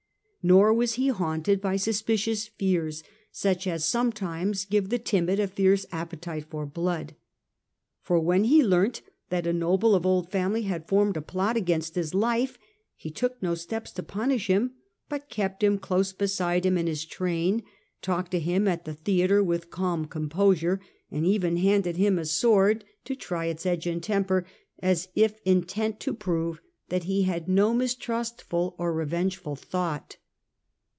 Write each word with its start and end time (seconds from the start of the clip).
Nor 0.43 0.73
was 0.73 0.93
he 0.93 1.09
haunted 1.09 1.61
by 1.61 1.75
suspicious 1.75 2.47
fears, 2.47 3.03
such 3.31 3.67
as 3.67 3.85
sometimes 3.85 4.65
give 4.65 4.89
the 4.89 4.97
timid 4.97 5.39
a 5.39 5.47
fierce 5.47 5.85
appetite 5.91 6.45
for 6.49 6.65
blood. 6.65 7.15
For 8.01 8.19
when 8.19 8.45
he 8.45 8.63
learnt 8.63 9.03
that 9.29 9.45
a 9.45 9.53
noble 9.53 9.93
of 9.93 10.03
old 10.03 10.31
family 10.31 10.63
had 10.63 10.87
formed 10.87 11.15
a 11.15 11.21
plot 11.21 11.57
against 11.57 11.93
his 11.93 12.15
life, 12.15 12.57
he 12.95 13.11
took 13.11 13.39
no 13.43 13.53
steps 13.53 13.91
to 13.91 14.01
punish 14.01 14.47
him, 14.47 14.71
but 15.09 15.29
kept 15.29 15.61
him 15.63 15.77
close 15.77 16.11
beside 16.11 16.65
him 16.65 16.75
in 16.75 16.87
his 16.87 17.05
train, 17.05 17.61
talked 18.01 18.31
to 18.31 18.39
him 18.39 18.67
at 18.67 18.83
the 18.85 18.95
theatre 18.95 19.43
with 19.43 19.69
calm 19.69 20.07
*'omposure, 20.07 20.79
and 21.11 21.23
even 21.23 21.57
handed 21.57 21.97
him 21.97 22.17
a 22.17 22.25
sword 22.25 22.83
to 23.05 23.13
Nenia. 23.13 23.29
96 23.29 23.29
98. 23.29 23.29
3 23.29 23.29
try 23.29 23.45
its 23.45 23.65
edge 23.67 23.85
and 23.85 24.01
temper, 24.01 24.45
as 24.79 25.07
if 25.13 25.39
intent 25.45 25.99
to 25.99 26.15
prove 26.15 26.59
that 26.89 27.03
he 27.03 27.21
had 27.25 27.47
no 27.47 27.75
mistrustful 27.75 28.73
or 28.79 28.91
revengeful 28.91 29.55
thought. 29.55 30.17